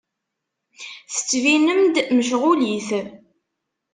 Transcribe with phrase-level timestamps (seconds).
[1.13, 2.89] Tettbinem-d mecɣulit.